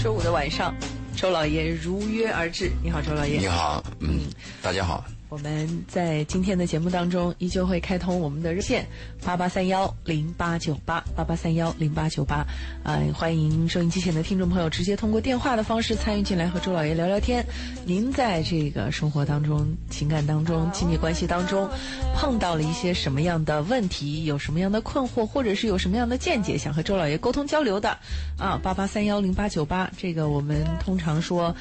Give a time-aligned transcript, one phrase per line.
[0.00, 0.72] 周五的晚上，
[1.16, 2.70] 周老爷如约而至。
[2.84, 3.38] 你好，周老爷。
[3.38, 4.20] 你好，嗯，
[4.62, 5.04] 大家好。
[5.28, 8.86] 我们在今天的节目当中，依旧会开通我们的热线
[9.22, 12.46] 八八三幺零八九八八八三幺零八九八，
[12.82, 17.44] 啊，欢迎收音机前的听众朋友直接通过电话的方式参与进来和周老爷聊聊天。
[17.84, 21.68] 您在这个生活当中、情感当中、亲密关系当中，
[22.14, 24.24] 碰到了一些什么样的问题？
[24.24, 27.90] 有什么样的困惑，或者是有什么样的见解，想和周老爷沟通交流的？
[28.38, 31.54] 啊，八八三幺零八九八，这个我们通常说，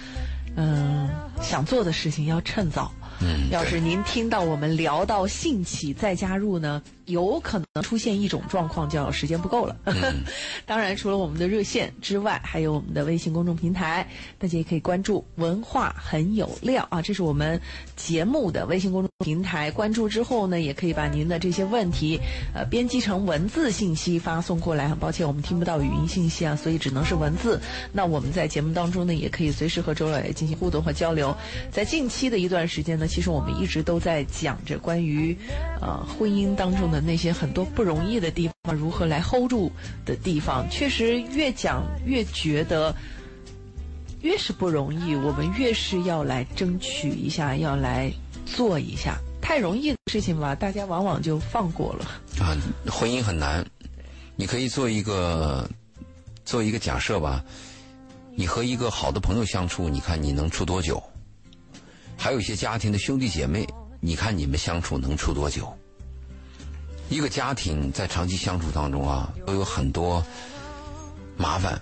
[0.55, 1.09] 嗯，
[1.41, 2.93] 想做的事情要趁早。
[3.19, 9.75] 嗯，要是您听到我们聊到兴起再加入呢，有可能出现一种状况，叫时间不够了。
[10.65, 14.07] 当然，除了我们的热线之外，还有我们的微信公众平台，
[14.37, 17.59] 大家也可以关注“文化很有料”啊，这是我们
[17.97, 19.71] 节目的微信公众平台。
[19.71, 22.19] 关注之后呢，也可以把您的这些问题，
[22.53, 24.87] 呃，编辑成文字信息发送过来。
[24.87, 27.59] 很抱歉，我们听不到语音信息啊，所以只能是文字。
[27.91, 31.35] 那我们在节目当中呢，也可以随时和周老爷进行互动和交流。
[31.71, 33.05] 在近期的一段时间呢。
[33.07, 35.35] 其实我们一直都在讲着关于，
[35.81, 39.71] 呃，婚姻当中的那些很多不容易的地方，如何来 hold 住
[40.05, 40.69] 的地方。
[40.69, 42.95] 确实越讲越觉得，
[44.21, 48.11] 越是不容易，我们越是要来争取一下，要来
[48.45, 49.17] 做一下。
[49.41, 52.05] 太容易的事情吧，大家往往就放过了。
[52.39, 52.55] 啊，
[52.91, 53.65] 婚姻很难。
[54.35, 55.67] 你可以做一个
[56.45, 57.43] 做一个假设吧，
[58.35, 61.01] 你和一个好的朋友相处，你看你能处多久？
[62.17, 63.65] 还有一些家庭的兄弟姐妹，
[64.01, 65.71] 你看你们相处能处多久？
[67.09, 70.25] 一个家庭在长期相处当中啊，都有很多
[71.37, 71.79] 麻烦。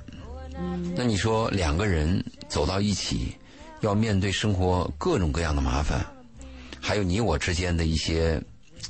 [0.95, 3.35] 那你说两个人走到一起，
[3.81, 6.05] 要面对生活各种各样的麻烦，
[6.79, 8.41] 还有你我之间的一些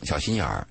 [0.03, 0.67] 小心眼儿，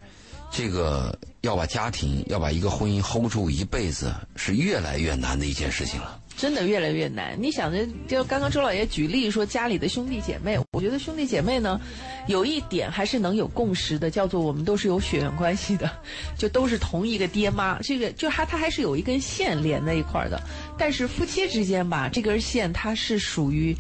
[0.51, 6.21] 这个要把家庭要把一个婚姻 hold 住一辈子，是越来越难的一件事情了。
[6.37, 7.37] 真的越来越难。
[7.41, 11.81] 你想着，就刚刚周老爷举例说家里的兄弟姐妹，我觉得兄弟姐妹呢，
[12.27, 15.91] 有一点还是能有共识的，叫做我们都是有血缘关系的，
[16.37, 17.79] 就都是同一个爹妈。
[17.83, 20.43] 这个就还他还是有一根线连在一块儿的。
[20.77, 23.77] 但是夫妻之间吧，这根线它是属于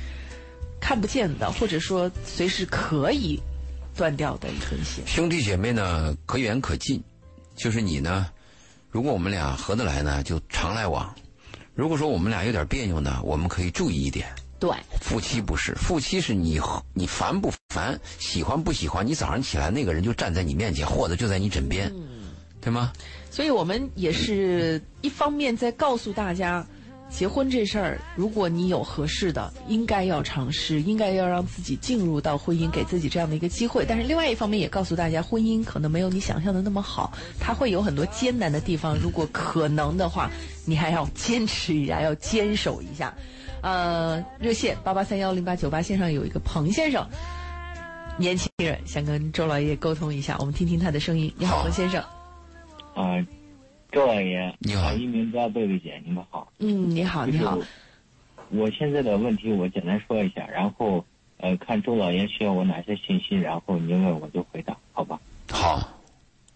[0.81, 3.41] 看不见的，或者说随时可以
[3.97, 5.05] 断掉的一根线。
[5.06, 7.03] 兄弟姐妹呢，可远可近，
[7.56, 8.27] 就是你呢，
[8.91, 11.12] 如果我们俩合得来呢，就常来往。
[11.75, 14.27] 如果说我们俩有点别扭呢，我们可以注意一点。
[14.61, 14.71] 对，
[15.01, 16.61] 夫妻不是，夫妻是你
[16.95, 21.93] 你烦不烦，喜欢不喜欢，你早上起来那个人就站在你面前，或者就在你枕边，
[22.61, 22.93] 对吗？
[23.31, 26.65] 所以我们也是一方面在告诉大家，
[27.17, 33.85] 结婚这事儿，如果你有合适的，应该要尝试，应该要让自己进入到婚姻，给自己这样的一个机会。
[33.89, 38.97] 但是另外一方面也告诉大家，婚姻可能没有你想象的那么好，它会有很多艰难的地方。
[38.99, 40.31] 如果可能的话。
[40.67, 43.15] 你还要坚持一下，要坚守一下。
[43.61, 47.07] 呃，热线八八三幺零八九八线上有一个彭先生，
[48.17, 51.31] 年轻人想跟周老爷沟通一下，我们听听他的声音。
[51.37, 52.03] 你好，彭先生。
[52.95, 53.21] 啊，
[53.94, 56.53] 周老爷，你好，一鸣哥，贝贝姐，你们好。
[56.59, 57.56] 嗯，你好，你好。
[58.50, 61.05] 我现在的问题我简单说一下，然后
[61.37, 65.21] 呃，看周老爷需要我哪些信息，然后您问我就回答，好吧？
[65.49, 65.97] 好。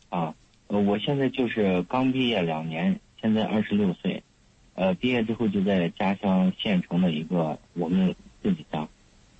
[0.08, 0.34] 啊，
[0.66, 2.98] 呃，我现在就是刚毕业两年。
[3.20, 4.20] 现在二十六岁，
[4.74, 8.88] 呃，毕业之后就在家乡县城的一个我们自己家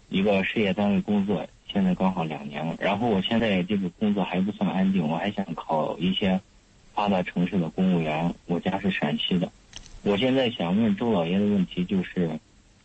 [0.09, 2.77] 一个事业单位工作，现在刚好两年了。
[2.79, 6.41] 然后我现在这个工作还不算安定，我还想考一些
[6.99, 8.35] 发达城市的公务员。
[8.47, 9.53] 我家是陕西的，
[10.03, 12.29] 我现在想问周老爷的问题就是，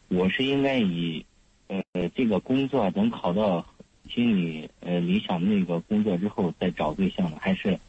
[0.07, 1.25] 我是应该以
[1.65, 1.81] 呃
[2.15, 3.65] 这个工作等考到
[4.07, 7.79] 心里呃理想的那个工作之后再找对象呢，还是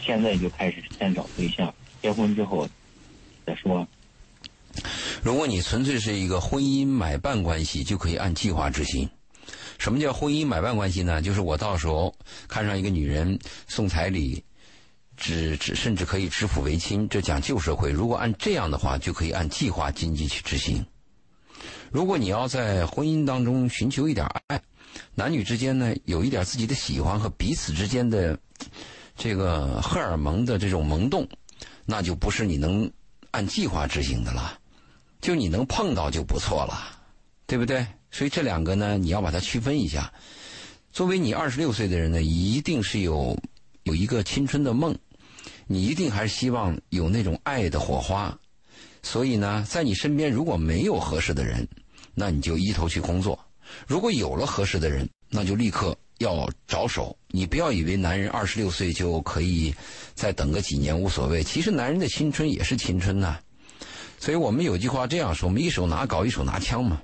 [0.00, 1.74] 现在就开始先找对象？
[2.00, 2.66] 结婚之后
[3.44, 3.86] 再说。
[5.22, 9.06] 如果你纯粹是一个婚姻买办关系，就可以按计划执行。
[9.78, 11.20] 什么叫婚姻买办关系呢？
[11.20, 12.14] 就是我到时候
[12.48, 14.42] 看上一个女人送彩礼，
[15.16, 17.90] 只只甚至可以指腹为亲，这讲旧社会。
[17.90, 20.84] 如果按这样的话，就可以按计划经济去执行。
[21.90, 24.60] 如果你要在婚姻当中寻求一点爱，
[25.14, 28.38] 男女之间呢有一点自己的喜欢和彼此之间的
[29.16, 31.28] 这个荷尔蒙的这种萌动。
[31.86, 32.90] 那就不是你能
[33.30, 34.58] 按计划执行的了，
[35.20, 36.98] 就你能碰到就不错了，
[37.46, 37.86] 对不对？
[38.10, 40.10] 所以这两个呢，你要把它区分一下。
[40.92, 43.38] 作为你二十六岁的人呢，一定是有
[43.82, 44.96] 有一个青春的梦，
[45.66, 48.36] 你一定还是希望有那种爱的火花。
[49.02, 51.66] 所以呢，在你身边如果没有合适的人，
[52.14, 53.38] 那你就一头去工作；
[53.86, 55.96] 如果有了合适的人，那就立刻。
[56.18, 59.74] 要着手，你不要以为男人二十六岁就可以
[60.14, 61.42] 再等个几年无所谓。
[61.42, 63.36] 其实男人的青春也是青春呐。
[64.20, 67.02] 所以我们有句话这样说：我们一手拿镐，一手拿枪嘛。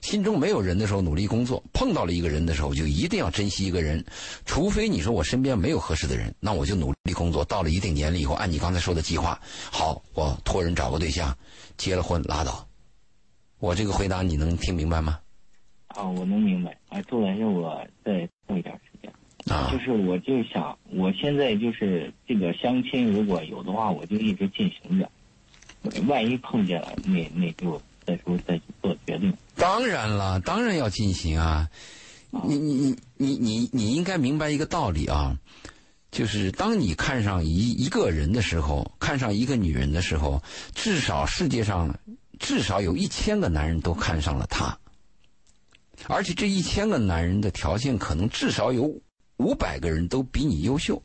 [0.00, 4.04] 心中没有人的时候，努力工作；碰到了一个人的时候，就一定要珍惜一个人。
[4.44, 7.44] 除非你说我身边没有合适的人，那我就努力工作。
[7.44, 11.36] 到了一定年龄以后，按你刚才说的计划，好，我托人找个对象，
[11.76, 12.66] 结了婚拉倒。
[13.58, 15.18] 我这个回答你能听明白吗？
[15.88, 16.76] 啊，我能明白。
[16.88, 19.10] 啊，周老师，我再过一点时间。
[19.54, 25.08] 啊，就是我就想，我现在就是这个相亲，如果有的话，我就一直进行着。
[26.06, 29.36] 万一碰见了，那那就再说再做决定。
[29.56, 31.68] 当然了，当然要进行啊！
[32.46, 35.38] 你你你你你你应该明白一个道理啊，
[36.10, 40.42] 就是当你看上一一个人的时候，看上一个女人的时候，
[40.74, 41.96] 至少世界上
[42.40, 44.76] 至少有一千个男人都看上了她，
[46.08, 49.00] 而且这一千个男人的条件可能至少有
[49.36, 51.00] 五百个人都比你优秀，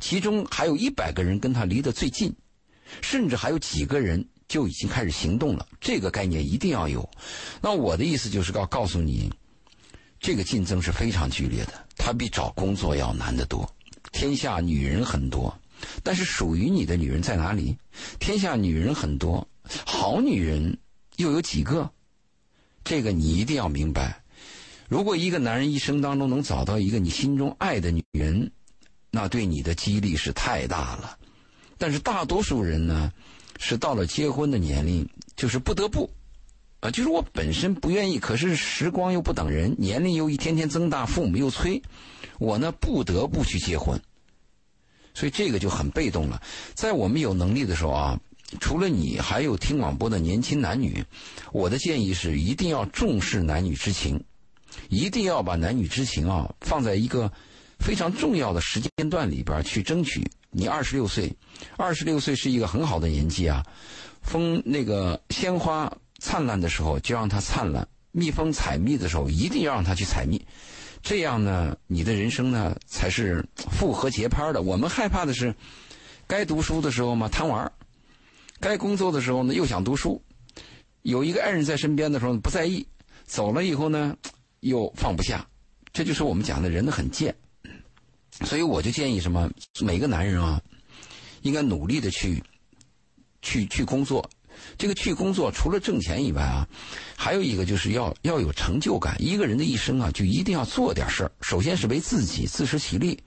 [0.00, 2.34] 其中还有一百个人跟他离得最近，
[3.00, 4.26] 甚至还有几个人。
[4.52, 7.08] 就已经开始行动了，这个概念一定要有。
[7.62, 9.32] 那我的意思就是告告诉你，
[10.20, 13.66] 这个竞争是非常剧烈的，它比找工作要难得多。
[14.12, 15.58] 天下女人很多，
[16.02, 17.74] 但是属于你的女人在哪里？
[18.18, 19.48] 天下女人很多，
[19.86, 20.76] 好女人
[21.16, 21.90] 又有几个？
[22.84, 24.22] 这个你一定要明白。
[24.86, 28.52] 如果一个男人一生当中能找到一个你心中爱的女人，
[29.10, 31.16] 那对你的激励是太大了。
[31.78, 33.10] 但是大多数人呢？
[33.58, 36.10] 是到了结婚的年龄，就是不得不，
[36.80, 41.82] 啊，就是我本身不愿意，可是时光又不等人，年龄又一天天增大，父母又催，
[42.38, 44.00] 我呢不得不去结婚，
[45.14, 46.42] 所以这个就很被动了。
[46.74, 48.20] 在我们有能力的时候啊，
[48.60, 51.04] 除了你，还有听广播的年轻男女，
[51.52, 54.22] 我的建议是一定要重视男女之情，
[54.88, 57.32] 一定要把男女之情啊放在一个
[57.78, 60.22] 非常重要的时间段里边去争取。
[60.54, 61.34] 你二十六岁，
[61.78, 63.64] 二十六岁是一个很好的年纪啊。
[64.20, 67.82] 风那个鲜花灿烂的时候，就让它灿烂；
[68.12, 70.40] 蜜蜂采蜜的时候，一定要让它去采蜜。
[71.02, 74.62] 这样呢，你的人生呢才是复合节拍的。
[74.62, 75.54] 我们害怕的是，
[76.26, 77.72] 该读书的时候嘛贪玩
[78.60, 80.22] 该工作的时候呢又想读书，
[81.00, 82.86] 有一个爱人在身边的时候不在意，
[83.24, 84.16] 走了以后呢
[84.60, 85.44] 又放不下。
[85.92, 87.34] 这就是我们讲的人很贱。
[88.52, 89.50] 所以我就建议什么，
[89.80, 90.60] 每个男人啊，
[91.40, 92.44] 应该努力的去，
[93.40, 94.28] 去去工作。
[94.76, 96.68] 这个去工作，除了挣钱以外啊，
[97.16, 99.16] 还有一个就是要要有成就感。
[99.18, 101.32] 一个人的一生啊，就一定要做点事儿。
[101.40, 103.18] 首先是为自己自食其力，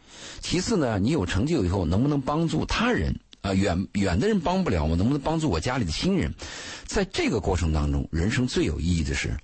[0.41, 3.51] 其次呢，你有成就以后，能不能帮助他人啊？
[3.51, 6.31] 远远的人帮不了，我能不能帮助我家里的亲人？
[6.85, 9.35] 在这个过程当中，人生最有意义的是，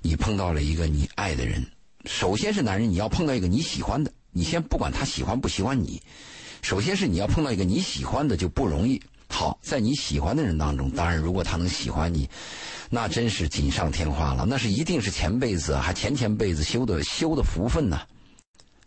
[0.00, 1.62] 你碰到了一个你爱的人。
[2.06, 4.10] 首先是男人，你要碰到一个你喜欢的。
[4.32, 6.00] 你先不管他喜欢不喜欢你，
[6.62, 9.00] 首先是你要碰到一个你喜欢的就不容易。
[9.28, 12.28] 好，在你喜欢的人当中，当然如果他能喜欢你，
[12.90, 18.00] 那真是锦上添花了，那是一定是前辈子还前前辈子修的修的福分呢。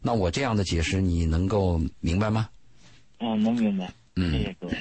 [0.02, 2.48] 那我这样的解释你能够明白吗？
[3.20, 3.92] 嗯，能明白。
[4.16, 4.78] 嗯，谢谢各位。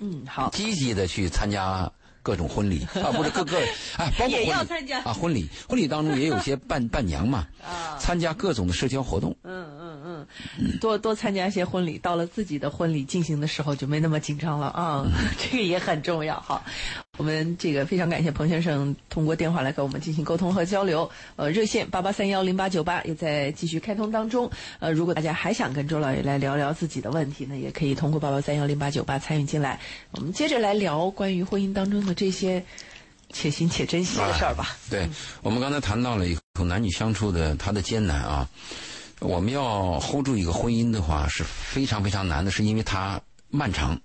[0.00, 0.50] 嗯，好。
[0.50, 1.90] 积极的去参加。
[2.24, 3.58] 各种婚礼 啊，不是各个
[3.98, 5.12] 啊， 包括也要参加啊。
[5.12, 9.36] 婚礼婚礼当中也有些 伴伴娘嘛，啊，参加各种的社交活动。
[9.44, 10.26] 嗯嗯
[10.58, 15.06] 嗯，多多参加一些婚礼，到了自己的婚礼进行的时候就没那么紧张了啊。
[15.38, 16.62] 这个也很重要哈。
[17.16, 21.08] 我们这个非常感谢彭先生通过电话来跟我们进行沟通和交流。
[21.36, 24.50] 呃，热线八八三幺零八九八也在继续开通当中。
[24.80, 29.78] 呃，如果大家还想跟周老爷来聊聊自己的问题呢，也可以通过八八三幺零八九八参与进来。
[30.10, 32.64] 我们接着来聊关于婚姻当中的这些
[33.32, 34.76] 且行且珍惜的事儿吧。
[34.90, 35.08] 对，
[35.40, 38.48] 我们刚才谈到了一个男女相处的他的艰难啊，
[39.20, 43.96] 我们要 hold 住一个婚姻的话是非常非常难的，是因为它漫长，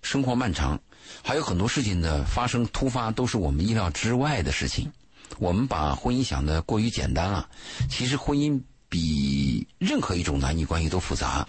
[0.00, 0.78] 生活漫长。
[1.22, 4.90] 还有很多事情的发生突发都是我们意料之外的事情。
[5.38, 7.48] 我们把婚姻想的过于简单了，
[7.88, 11.48] 其实婚姻比任何一种男女关系都复杂。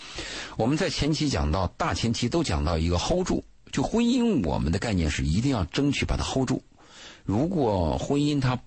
[0.58, 6.64] 我们在前期讲到大前期都讲到一个 hold 住，就婚姻我们的概念是一定要争取把它 hold 住。
[7.26, 8.58] 如果婚姻它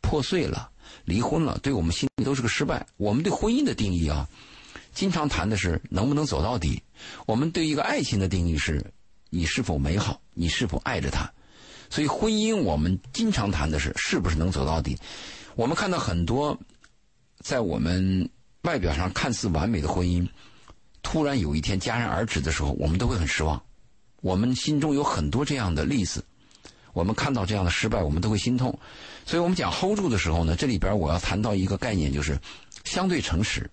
[0.00, 0.70] 破碎了、
[1.04, 2.86] 离婚了，对我们心里都是个失败。
[2.96, 4.28] 我们对婚姻的定义啊，
[4.94, 6.80] 经常谈的是能不能走到底。
[7.26, 8.84] 我们对一个爱情的定义是。
[9.32, 10.20] 你是否美好？
[10.40, 11.30] 你是否爱着他？
[11.90, 14.96] 所以婚姻，我们经常谈的是是不是能走到底。
[15.54, 16.58] 我们看到很多
[17.40, 18.30] 在我们
[18.62, 20.26] 外表上看似完美的婚姻，
[21.02, 23.60] 突然有一天戛然而止的时候，我们都会很失望。
[24.22, 26.24] 我们心中有很多这样的例子，
[26.94, 28.78] 我们看到这样的失败，我们都会心痛。
[29.26, 32.38] 所以我们讲 hold 住的时候呢，这里边我要谈到一个概念，就是
[32.84, 33.70] 相对诚实。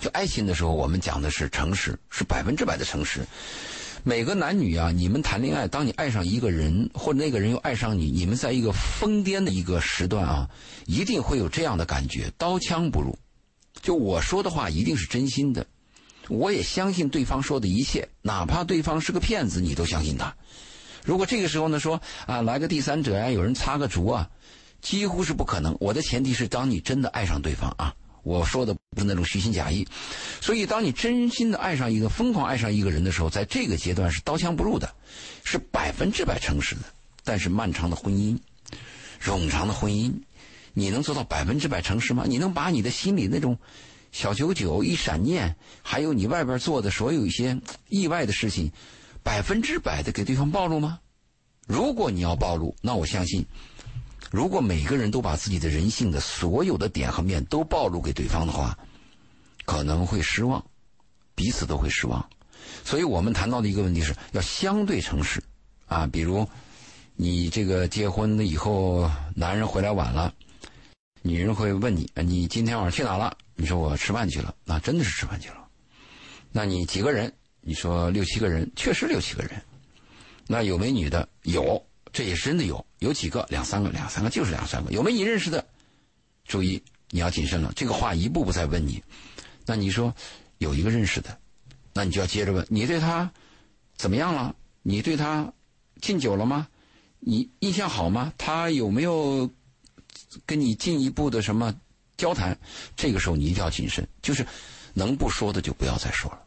[0.00, 3.26] 就爱情的时候，我们讲的是诚实，是百分之百的诚实。
[4.08, 10.48] 每个男女啊，你们谈恋爱，当你爱上一个人，或者那个人又爱上你，你们在一个疯癫的一个时段啊，
[10.86, 13.18] 一定会有这样的感觉，刀枪不入。
[13.82, 15.66] 就我说的话一定是真心的，
[16.28, 20.32] 我也相信对方说的一切，哪怕对方是个骗子，你都相信他。
[21.04, 24.30] 如果这个时候呢说啊来个第三者呀，有人插个足啊，
[24.80, 25.76] 几乎是不可能。
[25.80, 27.92] 我的前提是当你真的爱上对方啊。
[28.26, 29.86] 我说的不是那种虚情假意，
[30.40, 34.92] 所以当你真心的爱上一个、疯狂爱上一个人的时候，在这个阶段是刀枪不入的，
[35.44, 36.80] 是百分之百诚实的。
[37.22, 38.36] 但是漫长的婚姻、
[39.22, 40.12] 冗长的婚姻，
[40.72, 42.24] 你能做到百分之百诚实吗？
[42.26, 43.56] 你能把你的心里那种
[44.10, 47.56] 小九九、一闪念，还有你外边做的所有一些
[47.88, 48.72] 意外的事情，
[49.22, 50.98] 百分之百的给对方暴露吗？
[51.68, 53.46] 如果你要暴露，那我相信。
[54.30, 58.76] 如果每个人都把自己的人性的所有的点和面都暴露给对方的话，
[59.64, 60.64] 可能会失望，
[61.34, 62.28] 彼此都会失望。
[62.84, 65.42] 所以我们谈到的一个问题是要相对诚实
[65.86, 66.06] 啊。
[66.06, 66.48] 比如，
[67.14, 70.34] 你这个结婚了以后，男人回来晚了，
[71.22, 75.68] 女人会问你：“你今天晚上去哪了？”你说：“我吃饭去了。”那真的是吃饭去了。
[76.50, 77.32] 那你几个人？
[77.60, 79.62] 你说六七个人，确实六七个人。
[80.48, 81.28] 那有没女的？
[81.42, 81.85] 有。
[82.12, 85.66] 这也是真的有，有几个两三个两三个就是两三个，有没有你认识的？
[86.46, 89.02] 注意你要谨慎了，这个话一步步在问你。
[89.66, 90.14] 那你说
[90.58, 91.38] 有一个认识的，
[91.92, 93.30] 那你就要接着问，你对他
[93.96, 94.54] 怎么样了？
[94.82, 95.52] 你对他
[96.00, 96.68] 敬酒了吗？
[97.18, 98.32] 你印象好吗？
[98.38, 99.50] 他有没有
[100.46, 101.74] 跟你进一步的什么
[102.16, 102.56] 交谈？
[102.94, 104.46] 这个时候你一定要谨慎，就是
[104.94, 106.40] 能不说的就不要再说了，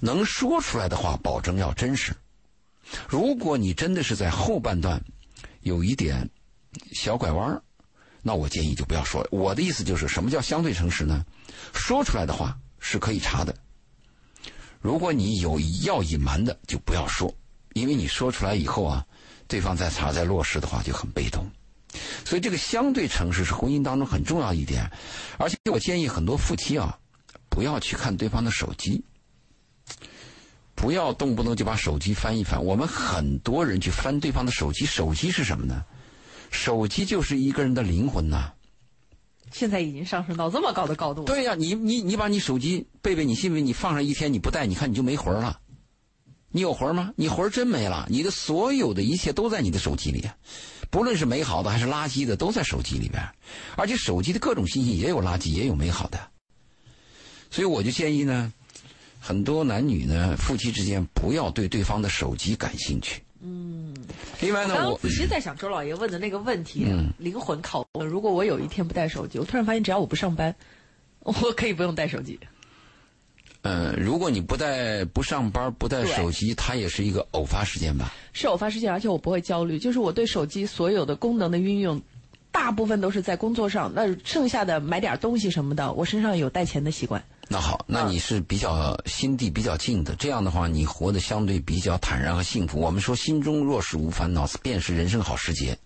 [0.00, 2.14] 能说出来的话保证要真实。
[3.08, 5.02] 如果你真的是在后半段
[5.60, 6.28] 有一点
[6.92, 7.62] 小拐弯
[8.22, 9.26] 那我建议就不要说。
[9.30, 11.24] 我的意思就是什么叫相对诚实呢？
[11.74, 13.54] 说出来的话是可以查的。
[14.80, 17.32] 如果你有要隐瞒的，就不要说，
[17.72, 19.04] 因为你说出来以后啊，
[19.48, 21.44] 对方再查再落实的话就很被动。
[22.24, 24.90] 所以这个相对诚实是婚姻当中很重要一点。
[25.38, 26.98] 而且我建议很多夫妻啊，
[27.48, 29.04] 不要去看对方的手机。
[30.82, 32.60] 不要动不动就把手机翻一翻。
[32.64, 35.84] 我们很多人去翻对方的手机，手机是什么呢？
[36.50, 38.52] 手机就是一个人的灵魂呐。
[39.52, 41.22] 现在已经上升到这么高的高度。
[41.22, 43.64] 对呀，你你你把你手机，贝贝，你信不信？
[43.64, 45.60] 你放上一天你不带，你看你就没魂了。
[46.48, 47.12] 你有魂吗？
[47.14, 48.04] 你魂真没了。
[48.10, 50.28] 你的所有的一切都在你的手机里，
[50.90, 53.22] 不论是美好的还是垃圾的，都在手机里边。
[53.76, 56.18] 而且手机的各种信息也有垃圾，也有美好的。
[57.52, 58.52] 所以我就建议呢。
[59.24, 63.22] 很多男女呢，夫妻之间不要对对方的手机感兴趣。
[63.40, 63.94] 嗯。
[64.40, 66.84] 另外呢，我仔细在想周老爷问的那个问题，
[67.18, 70.52] 灵魂拷问：如果我有一天不带手机，我突然发现只要我不上班，
[71.20, 72.36] 我可以不用带手机。
[73.62, 78.12] 嗯，如果你不带不上班不带手机，它也是一个偶发事件吧？
[78.32, 79.78] 是偶发事件，而且我不会焦虑。
[79.78, 82.02] 就是我对手机所有的功能的运用，
[82.50, 83.92] 大部分都是在工作上。
[83.94, 87.22] 那剩下的买点东西什么的，我身上有带钱的习惯。
[87.52, 92.80] 那好，那你是比较心地比较静的，这样的话，你活得相对比较坦然和幸福。
[92.80, 95.78] 我们说，心中若是无烦恼，便是人生好时节。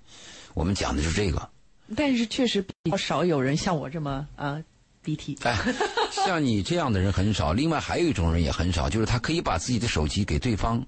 [0.54, 1.50] 我们讲的就是这个。
[1.96, 4.62] 但是确实比较少有人像我这么啊
[5.02, 5.36] 鼻涕。
[5.42, 5.58] 哎，
[6.24, 7.52] 像你这样的人很少。
[7.52, 10.86] 另外还有一种人也很少，就是他可以把自己的手机给对方，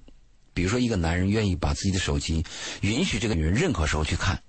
[0.53, 2.41] 比如说一个男人愿意把自己的手机
[2.79, 4.41] 允许这个女人任何时候去看。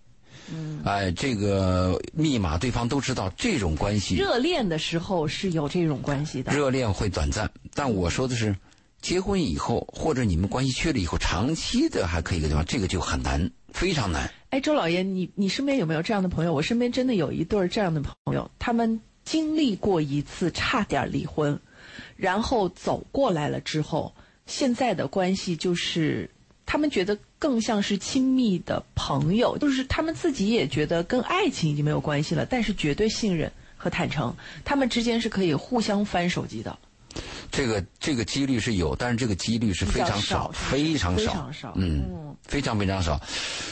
[0.53, 4.17] 嗯，哎，这个密码对方都知道，这种关系。
[4.17, 6.53] 热恋的时候是有这种关系的。
[6.53, 8.55] 热恋会短暂，但我说的是，
[9.01, 14.33] 结婚以后或者你们关系确立以后，长期的还可以的地方，这个就很难，非常难。
[14.51, 16.53] 哎，周老爷，你你身边有没有这样的朋友？
[16.53, 21.61] 我身边真的有一对这样的朋友，他们经历过一次差点离婚，
[22.17, 24.13] 然后走过来了之后，
[24.47, 26.29] 现在的关系就是
[26.67, 27.17] 他们觉得。
[27.41, 34.33] 更像是亲密的朋友，就是他们自己也觉得跟爱情已经没有关系了，但是绝对信任和坦诚，
[34.65, 36.79] 他们之间是可以互相翻手机的。
[37.51, 43.21] 这个这个几率是有，但是这个几率是非常少，非常少，嗯，非常非常少。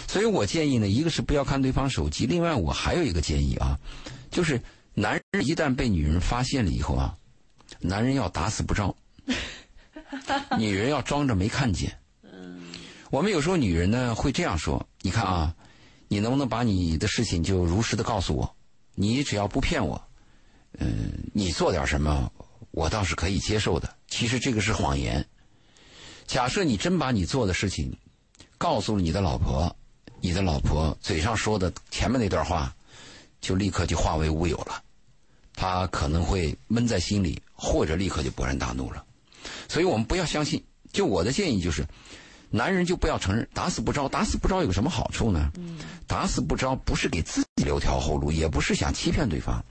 [0.08, 3.78] 所以我建议呢，一个是不要看对方手机，另外我还有一个建议啊，
[4.30, 4.60] 就是
[4.94, 7.14] 男人一旦被女人发现了以后啊，
[7.78, 8.96] 男人要打死不招，
[10.58, 11.98] 女人要装着没看见。
[13.11, 15.55] 我们有时候女人呢会这样说：“你看啊，
[16.09, 18.57] 你能不能把你的事情就如实的告诉我？
[18.95, 20.00] 你只要不骗我，
[20.79, 22.31] 嗯，你做点什么，
[22.71, 23.95] 我倒是可以接受的。
[24.09, 25.25] 其实这个是谎言。
[26.27, 27.97] 假设你真把你做的事情
[28.59, 29.75] 告诉了你的老婆，
[30.21, 32.75] 你的老婆嘴上说的前面那段话，
[33.41, 34.83] 就立刻就化为乌有了。
[35.55, 39.03] 她可能会闷在心里，或者立刻就勃然大怒了。
[39.67, 41.87] 所以我们不要相信。”就我的建议就是，
[42.50, 44.09] 男人就不要承认，打死不招。
[44.09, 45.50] 打死不招有什么好处呢？
[46.07, 49.62] 打死不招不是给自己留条后路，也不是想欺骗对方，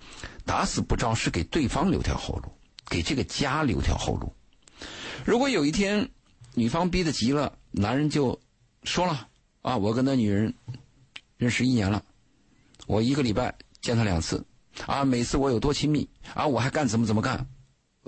[0.46, 2.51] 打死不招是给对方留条后路，
[2.88, 4.31] 给这个家留条后路。
[5.25, 6.07] 如果有一天
[6.53, 8.39] 女方逼得急了，男人就
[8.84, 9.27] 说了
[9.63, 10.53] 啊，我跟那女人
[11.38, 12.03] 认识一年了，
[12.86, 14.46] 我一个礼拜见她两次，
[14.86, 17.48] 啊，每次我有多亲密啊，我还干怎么怎么干。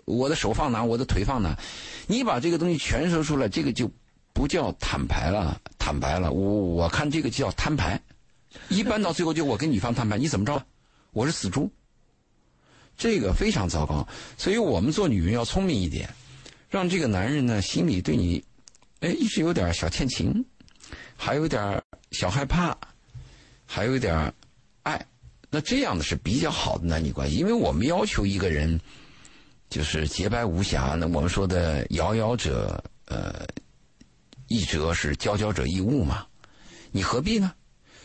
[0.05, 1.57] 我的手放哪，我的腿放哪，
[2.07, 3.91] 你把这个东西全说出来，这个就
[4.33, 5.59] 不叫坦白了。
[5.77, 7.99] 坦白了，我我看这个叫摊牌。
[8.67, 10.63] 一般到最后就我跟女方摊牌，你怎么着？
[11.11, 11.71] 我是死猪。
[12.97, 14.07] 这个非常糟糕，
[14.37, 16.09] 所以我们做女人要聪明一点，
[16.69, 18.43] 让这个男人呢心里对你，
[18.99, 20.45] 哎，一直有点小欠情，
[21.15, 21.81] 还有点
[22.11, 22.77] 小害怕，
[23.65, 24.33] 还有点
[24.83, 25.03] 爱。
[25.49, 28.79] 那这样的是比较好的男女关系，因为我们要求一个人。
[29.69, 30.95] 就是洁白无瑕。
[30.99, 33.45] 那我们说的“遥遥者，呃，
[34.49, 36.27] 一折是佼佼者亦物”嘛，
[36.91, 37.53] 你何必呢？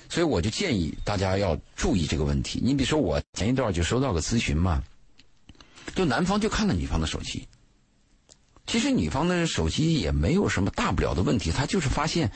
[0.09, 2.61] 所以我就建议大家要注意这个问题。
[2.63, 4.85] 你比如说，我前一段就收到个咨询嘛，
[5.95, 7.49] 就男方就看了女方的手机，
[8.67, 12.31] 其实女方的手机也没有什么大不了的问题，他就是发现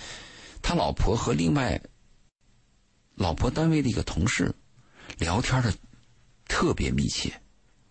[0.63, 1.81] 他老婆和另外
[3.15, 4.53] 老婆单位的一个同事
[5.19, 5.73] 聊天的
[6.47, 7.41] 特别密切。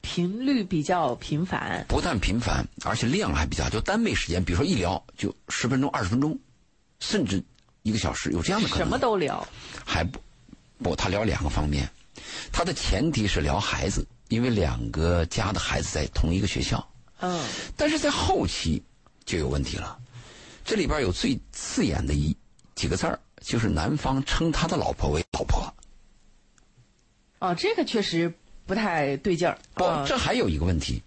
[0.10, 6.40] 频率比较频繁，不但频繁，而且量还比较，就单位时间，比如说一聊就十分钟、二十分钟，
[7.02, 7.44] 甚至
[7.84, 8.86] 一个小时，有这样的可能。
[8.86, 9.46] 什么都聊，
[9.86, 10.18] 还不
[10.82, 11.90] 不，他聊两个方面，
[12.54, 16.88] 他的前提是聊孩子，因为两个家的孩子在同一个学校。
[17.20, 17.44] 嗯，
[17.76, 18.82] 但是在后期
[19.26, 20.00] 就有问题了，
[20.64, 22.34] 这里边有最刺眼的一
[22.76, 25.74] 几个字儿，就是男方称他的老婆为老婆。
[27.40, 28.34] 哦，这个确实。
[28.68, 29.58] 不太对劲儿。
[29.74, 31.02] 不，这还有一个问题。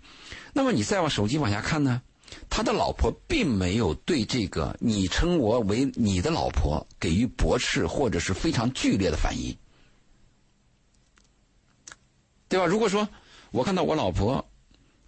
[0.53, 2.03] 那么你再往手机往下看呢？
[2.49, 9.57] 他的老婆并没有对这个你称我为你的老婆给予驳斥或者是非常剧烈的反应，
[12.49, 12.67] 对吧？
[12.67, 13.09] 如果说
[13.51, 14.49] 我看到我老婆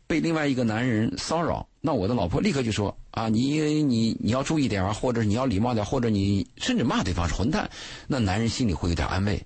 [0.06, 7.70] 被另外一个男人骚扰，那我的老婆立刻就说啊，你你你要注意点啊，或者你要礼貌点，或者你甚至骂对方是混蛋，
[8.08, 9.44] 那男人心里会有点安慰。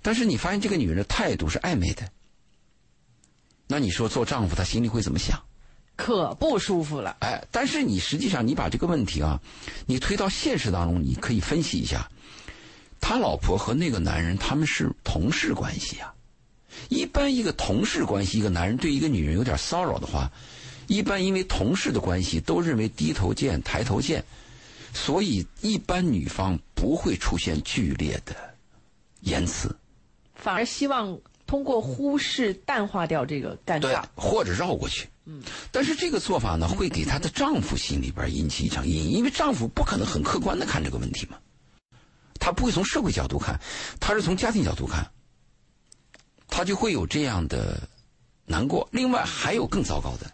[0.00, 2.08] 但是你发现这个女人的态度是暧昧的。
[3.66, 5.40] 那你说做丈夫他心里会怎么想？
[5.96, 7.16] 可不舒服了。
[7.20, 9.40] 哎，但是你实际上你把这个问题啊，
[9.86, 12.10] 你推到现实当中，你可以分析一下，
[13.00, 16.12] 他老婆和那个男人他们是同事关系啊。
[16.88, 20.28] 一般一个同事关系，一个男人对一个女人有点骚扰的话，
[20.88, 24.24] 一般因为同事的关系都认为低头见抬头见，
[24.92, 28.34] 所以一般女方不会出现剧烈的
[29.20, 29.74] 言辞，
[30.34, 31.16] 反而希望。
[31.46, 35.08] 通过忽视淡化掉这个尴尬，或者绕过去。
[35.26, 41.38] 嗯，但是这个做法呢，会给她的丈夫心里边引起一场阴影，因为丈夫不可能很客观的看这个问题嘛，
[42.38, 43.58] 他不会从社会角度看，
[43.98, 45.10] 他是从家庭角度看，
[46.46, 47.88] 他就会有这样的
[48.44, 48.86] 难过。
[48.90, 50.30] 另外还有更糟糕的，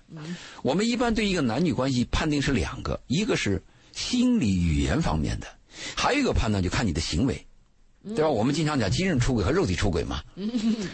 [0.63, 5.47] 我们一般对一个男女关系判定是两个，一个是心理语言方面的，
[5.95, 7.47] 还有一个判断就看你的行为。
[8.03, 8.29] 对吧？
[8.31, 10.23] 我们经常讲精神出轨和肉体出轨嘛。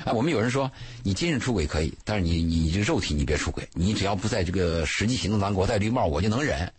[0.04, 0.70] 啊，我们有人说
[1.04, 6.72] 你精神出轨可以，但是你你这肉体你别出轨，你只要不在这个实际行动当中戴绿帽，我就能忍。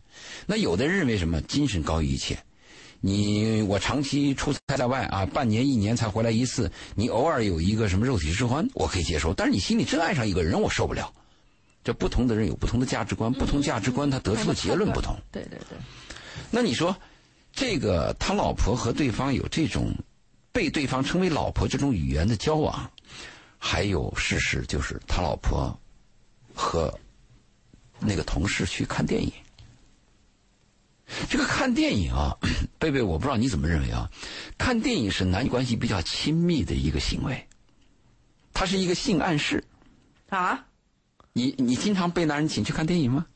[0.45, 2.37] 那有的人认为什么精神高于一切？
[2.99, 9.33] 你我长期出差在外啊，半年一年才回来一次，你偶尔有一个什么肉体之欢，我可以接受。
[9.33, 11.13] 但是你心里真爱上一个人，我受不了。
[11.83, 15.15] 这不同的人有不同的价值观，不同价值观他得出的结论不同。
[15.31, 15.77] 对对对。
[16.51, 16.93] 那你说
[17.53, 19.95] 这个他老婆和对方有这种？
[20.57, 22.89] 被对方称为老婆这种语言的交往，
[23.59, 25.79] 还有事实就是他老婆
[26.55, 26.91] 和
[27.99, 29.31] 那个同事去看电影。
[31.29, 32.35] 这个看电影啊，
[32.79, 34.09] 贝贝，我不知道你怎么认为啊？
[34.57, 37.47] 看电影是男女关系比较亲密的一个行为，
[38.51, 39.63] 它是一个性暗示
[40.29, 40.65] 啊。
[41.33, 43.27] 你你经常被男人请去看电影吗？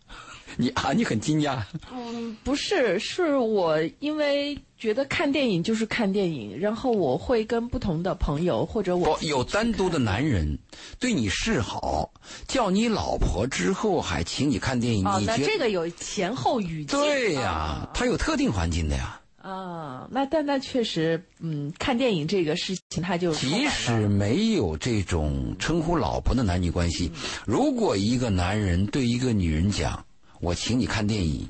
[0.58, 1.62] 你 啊，你很惊讶。
[1.94, 10.58] 嗯，不是，是我因为觉得看电影就是看电影，然后我会跟不同的朋友或者我有单独的男人
[11.00, 12.12] 对你示好，
[12.48, 15.06] 叫你老婆之后还请你看电影。
[15.06, 17.00] 哦，那这个有前后语境。
[17.00, 19.18] 对呀，它有特定环境的呀。
[19.42, 27.12] 啊，那但那确实，嗯，看电影这个事情，他就即使没有这种称呼老婆的男女关系，
[27.46, 30.04] 如果一个男人对一个女人讲。
[30.42, 31.50] 我请你看电影，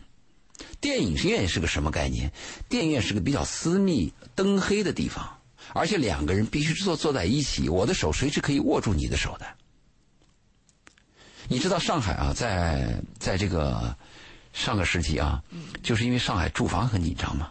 [0.81, 2.31] 电影院是个什么概念？
[2.67, 5.37] 电影院是个比较私密、灯黑的地方，
[5.73, 9.45] 而且两个人必须坐坐在一起，我的手随时可以握住你的手的。
[11.47, 13.95] 你知道上海啊，在在这个
[14.53, 15.41] 上个世纪啊，
[15.81, 17.49] 就是因为上海住房很紧张嘛。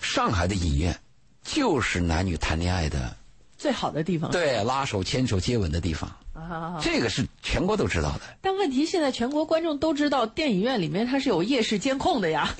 [0.00, 0.98] 上海的影院
[1.42, 3.16] 就是男女谈恋爱的
[3.56, 4.30] 最好的地方。
[4.30, 6.14] 对，拉手、牵手、接吻的地方。
[6.36, 8.20] 啊，这个是全国都知道的。
[8.42, 12.54] 但问题现在全国观众都知道，电影院里面它是有夜视监控的呀。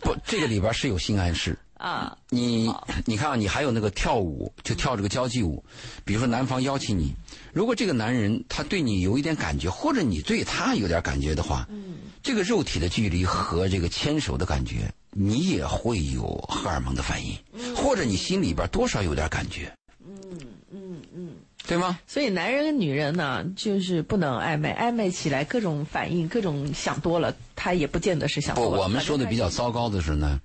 [0.00, 1.56] 不，这个里边是有性暗示。
[1.74, 2.70] 啊，你
[3.06, 5.64] 你看啊，你还有那个跳舞，就跳这个交际舞，
[6.04, 7.14] 比如说男方邀请你，
[7.54, 17.34] 如果这个男人他对你有一点感觉，或者你对他有点感觉的话，嗯，这个肉体的距离和这个牵手的感觉，你也会有荷尔蒙的反应，
[17.74, 19.72] 或者你心里边多少有点感觉，
[20.06, 20.38] 嗯
[20.70, 21.30] 嗯嗯，
[21.66, 21.98] 对吗？
[22.06, 28.82] 所以男人跟女人呢，就是不能暧昧，暧昧起来各种反应，各种想多了，他也不见得是想不，多了。
[28.82, 30.40] 我们说的比较糟糕的是呢，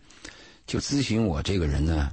[0.67, 2.11] 就咨询我这个人呢，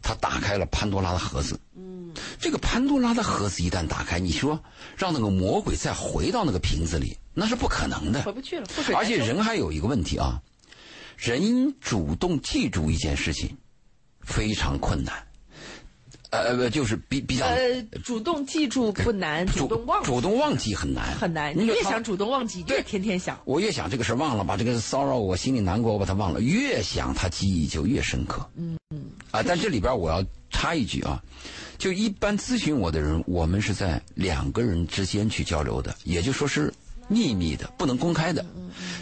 [0.00, 1.58] 他打开了潘多拉的盒子。
[1.76, 4.58] 嗯，这个潘多拉的盒子一旦打开，你说
[4.96, 8.22] 让那个魔鬼再回到那个瓶子里，那是不可能的。
[8.22, 10.40] 回不去了，而且人还有一个问题啊，
[11.18, 13.54] 人主动记住一件事情
[14.22, 15.26] 非常困难。
[16.42, 21.56] 呃不，就是比比较呃，主动记住不难，主动忘主动忘记很难，很难。
[21.56, 23.38] 你越想主动忘记，对越天天想。
[23.44, 28.48] 我越想这个事儿忘了，把这个骚扰我心里难过，我把它忘了，越想它记忆就越深刻。
[28.56, 29.04] 嗯嗯。
[29.30, 31.22] 啊，但这里边我要插一句啊，
[31.78, 36.72] 就一般咨询我的人，我们是在两个人之间去交流的，也就说是
[37.08, 38.44] 秘密的，不能公开的。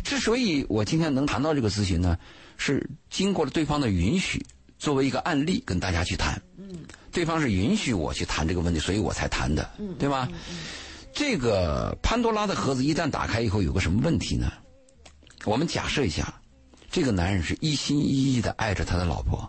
[0.02, 2.18] 之所以我今天能谈到这个咨询呢，
[2.56, 4.44] 是经过了对方的允许，
[4.78, 6.40] 作为一个案例跟大家去谈。
[6.74, 6.84] 嗯。
[7.12, 10.28] 对方是允许我去谈这个问题，所以我才谈的，对吧？
[11.12, 14.52] 这个潘多拉的盒子一旦打开以后，有个什么问题呢？
[15.44, 16.34] 我们假设一下，
[16.90, 19.48] 这个男人是一心一意的爱着他的老婆，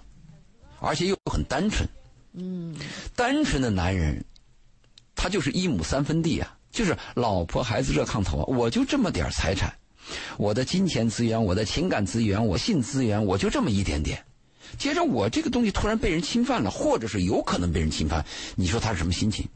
[0.79, 1.89] 而且又很单纯。
[2.33, 2.75] 嗯，
[3.15, 4.23] 单纯的男人，
[5.15, 9.73] 他就是一亩三分地啊，就是老婆孩子热炕头啊，我就这么点儿财产，
[10.37, 14.23] 我的金钱资源、我的情感资源、我性资源，我就这么一点点。
[14.77, 18.25] 接着我这个东西突然被人侵犯了，或者是有可能被人侵犯，
[18.55, 19.47] 你说他是什么心情？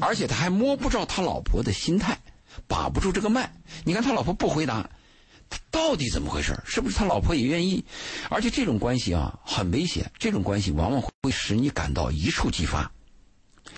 [0.00, 2.18] 而且他还摸不着他老婆的心态，
[2.66, 3.50] 把不住这个脉。
[3.84, 4.90] 你看他老婆不回答，
[5.48, 6.54] 他到底怎么回事？
[6.66, 7.82] 是不是他老婆也愿意？
[8.28, 12.90] 而且这种关系啊很危险，这种关系往往会使你感到一触即发。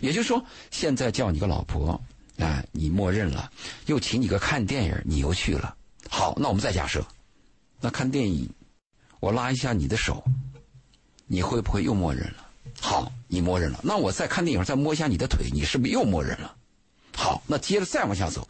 [0.00, 2.02] 也就是说，现在叫你个老婆，
[2.38, 3.48] 啊，你默认了；
[3.86, 5.76] 又请你个看电影，你又去了。
[6.08, 7.06] 好，那我们再假设，
[7.80, 8.50] 那看电影。
[9.20, 10.24] 我拉一下你的手，
[11.26, 12.46] 你会不会又默认了？
[12.80, 13.80] 好，你默认了。
[13.82, 16.56] 那我再看电影，再摸一下你的腿，你是不是又默认了？
[17.14, 18.48] 好，那接着再往下走，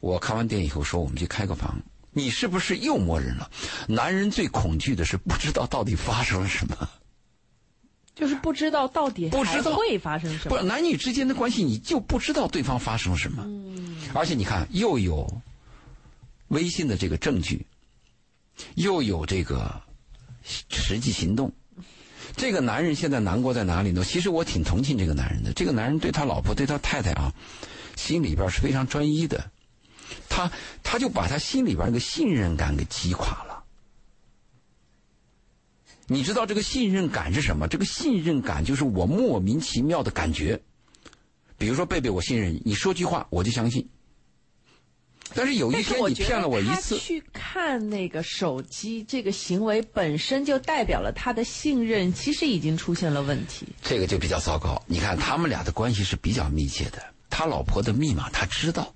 [0.00, 1.76] 我看完电影以后说我们去开个房，
[2.12, 3.50] 你是不是又默认了？
[3.88, 6.88] 男人最恐惧的是不知道到底发生了什么，
[8.14, 10.56] 就是不知道到底不知道还会发生什么。
[10.56, 13.44] 不男女之间的关系，你就不知道对方发生了什么。
[14.14, 15.28] 而且你看，又有
[16.48, 17.66] 微信的这个证据，
[18.76, 19.82] 又有这个
[20.70, 21.52] 实际行动。
[22.36, 24.04] 这个男人现在难过在哪里呢？
[24.04, 25.52] 其实我挺同情这个男人的。
[25.52, 27.32] 这个男人对他老婆、对他太太啊，
[27.96, 29.50] 心里边是非常专一的。
[30.28, 30.50] 他
[30.82, 33.64] 他就把他心里边那个信任感给击垮了。
[36.06, 37.68] 你知道这个信任感是什么？
[37.68, 40.60] 这个信任感就是我莫名其妙的感觉。
[41.56, 43.88] 比如说贝贝，我信任你，你说句话我就相信。
[45.34, 53.66] 但是有一天你骗了我一他次，去看那个手机，这个行为本身就代表了他的信任，其实已经出现了问题。
[53.82, 54.82] 这个就比较糟糕。
[54.86, 58.94] 你看他们俩的关系是比较密切的，他老婆的密码他知道。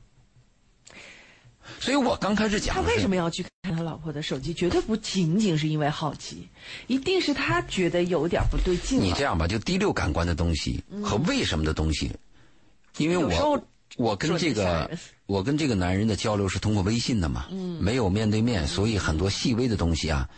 [1.78, 4.54] 所以我刚开始讲他为什么要去看他老婆的手机？
[4.54, 6.48] 绝对不仅仅是因为好奇，
[6.86, 9.00] 一定是他觉得有点不对劲。
[9.00, 12.12] 你这样吧，就第六感官的东西和为什么的东西，
[12.98, 13.58] 因为有时候
[13.96, 14.90] 我我跟这个
[15.26, 17.46] 我跟这个男人的交流是通过微信的嘛，
[17.80, 20.28] 没有面对面，所以很多细微的东西啊，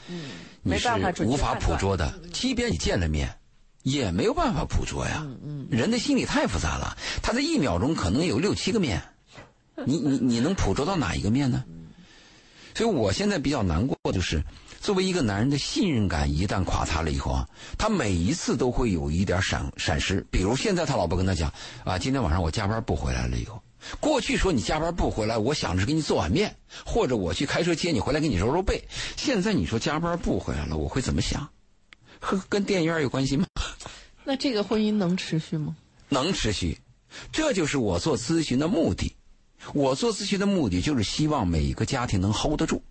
[0.62, 0.88] 你是
[1.24, 2.12] 无法捕捉的。
[2.32, 3.36] 即便你见了面，
[3.82, 5.26] 也没有办法捕捉呀。
[5.70, 9.02] 人的心理太复杂了，他这一秒钟可能有六七个面，
[9.84, 11.64] 你你你能捕捉到哪一个面呢？
[12.74, 14.42] 所以我现在比较难过，就是
[14.84, 20.20] 作为一个男人的信任感一旦垮塌了以后啊，他每一次都会有一点闪闪失。
[20.30, 21.50] 比如现在他老婆跟他讲
[21.84, 23.62] 啊，今天晚上我加班不回来了以后，
[23.98, 28.86] 过去说你加班不回来，我想着给你做碗面，或者我去开车接你回来给你揉揉背。
[29.16, 31.48] 现在你说加班不回来了，我会怎么想？
[32.20, 33.46] 和跟电影院有关系吗？
[34.22, 35.74] 那这个婚姻能持续吗？
[36.10, 36.78] 能持续，
[37.32, 39.16] 这就是我做咨询的目的。
[39.72, 42.82] 我做咨询的目的就是希望每一个家庭能 hold 得住，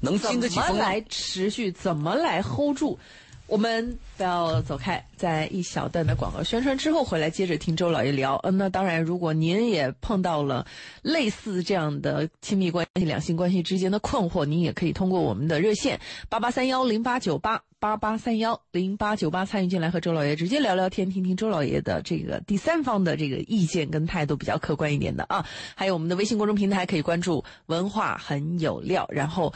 [0.00, 1.70] 能怎经得起风来持续？
[1.72, 2.98] 怎么来 hold 住？
[3.46, 8.34] 我们不要走开，在一小段的广告宣传之后回来，接着听周老爷聊。
[8.42, 10.66] 嗯，那当然，如果您也碰到了
[11.02, 25.46] 类似这样的亲密关系、两性关系之间的困惑，您也可以通过我们的热线八八三幺零八九八八八三幺零八九八参与进来，和周老爷直接聊聊天，听听周老爷的这个第三方的这个意见跟态度比较客观一点的啊。
[25.76, 29.54] 还有我们的微信公众平台可以关注“文化很有料”，然后。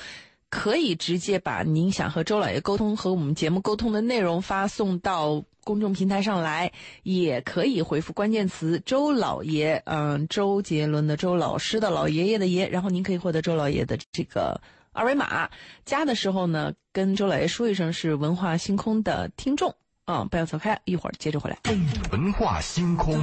[0.50, 6.72] 可以直接把您想和周老爷沟通和我们节目沟通的内容发送到公众平台上来，
[7.04, 14.60] 也可以回复关键词“周老爷”，嗯，周杰伦的周老师的老爷爷的爷，然后您可以获得周老爷的这个
[14.92, 15.48] 二维码。
[15.84, 19.72] 加的时候呢，跟周老爷说一声是文化星空的听众
[20.06, 21.56] 啊，不要走开，一会儿接着回来。
[22.10, 23.14] 文化星空，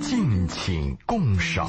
[0.00, 1.68] 敬请共赏。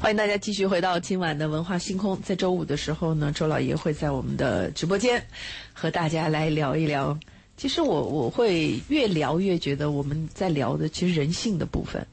[0.00, 2.18] 欢迎大家继续回到今晚的文化星空。
[2.22, 5.22] 在周五的时候呢，周老爷会在我们的直播间
[5.74, 7.16] 和大家来聊一聊。
[7.58, 12.04] 其实我我会越聊越觉得我们在聊的其实人性的部分。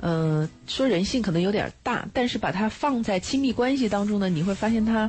[0.00, 5.08] 嗯，说人性可能有点大，但是把它放在亲密关系当中呢，你会发现它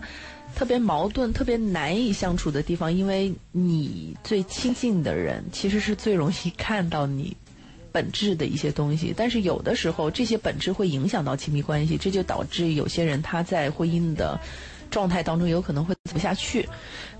[0.56, 2.94] 特别矛盾、特别难以相处的地方。
[2.94, 7.36] 因为你最亲近的人，其实是最容易看到你。
[7.92, 14.40] 本质的一些东西，但是有的时候这些本质会影响到亲密关系，这就导致有些人他在婚姻的
[14.90, 16.68] 状态当中有可能会走不下去。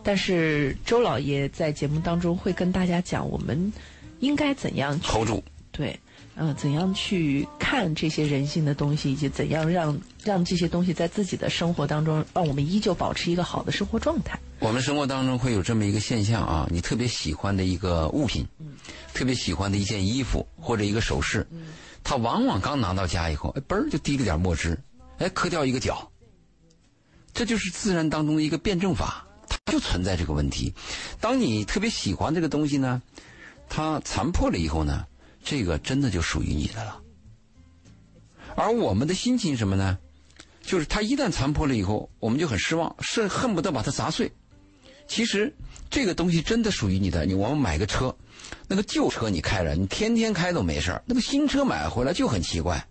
[0.04, 3.72] 但是周老爷在节目当中会跟大家讲，我们
[4.20, 6.00] 应该怎样 hold 住，对，
[6.36, 14.40] 嗯，怎样去看这些人性的东西，以及怎样让让这些东西在自己的生活当中，让我们依旧保持一个好的生活状态。
[14.60, 18.46] 我们生活当中会有这么一个现象啊，你特别喜欢的一个物品。
[19.14, 21.46] 特别喜欢的一件衣服或者一个首饰，
[22.04, 24.78] 它往往刚拿到家以后，哎，嘣儿就滴了点墨汁，
[25.18, 26.10] 哎，磕掉一个角。
[27.34, 30.74] 这就是自然当中的一个辩证法，它就存在这个问题。
[31.20, 33.02] 当你特别喜欢这个东西呢，
[33.68, 35.06] 它残破了以后呢，
[35.44, 37.02] 这个真的就属于你的了。
[38.56, 39.98] 而我们的心情什么呢？
[40.62, 44.32] 就是它一旦残破了以后，我们就很失望，是恨不得把它砸碎。
[45.10, 45.54] 其实
[45.90, 47.26] 这个东西真的属于你的。
[47.26, 48.16] 你我们买个车。
[48.68, 51.02] 那个旧车你开着，你天天开都没事儿。
[51.06, 52.84] 那个新车买回来就很奇怪，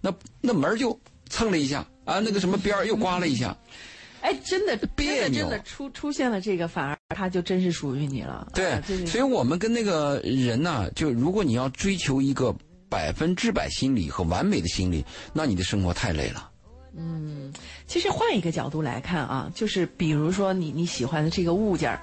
[0.00, 0.98] 那那门就
[1.28, 3.56] 蹭了一下啊，那个什么边儿又刮了一下。
[4.22, 8.48] 哎，真的别扭，真的出出现了这个，反而它就真是属于你了。
[8.54, 12.54] 对，所以我们跟那个人呢，就如果你要追求一个
[12.88, 16.50] 百分之百心理和完美的心理，那你的生活太累了。
[16.96, 17.52] 嗯，
[17.86, 22.00] 其实换一个角度来看啊，就是比如说你你喜欢的这个物件儿，